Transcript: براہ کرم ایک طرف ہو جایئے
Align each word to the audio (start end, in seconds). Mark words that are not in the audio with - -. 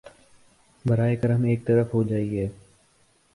براہ 0.85 1.13
کرم 1.21 1.43
ایک 1.43 1.65
طرف 1.67 1.93
ہو 1.93 2.03
جایئے 2.03 2.47